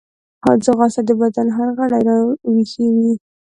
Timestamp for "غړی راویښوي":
1.77-3.13